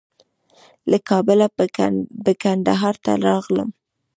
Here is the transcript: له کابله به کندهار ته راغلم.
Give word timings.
له 0.89 0.97
کابله 1.09 1.45
به 2.25 2.31
کندهار 2.43 2.95
ته 3.03 3.11
راغلم. 3.25 3.69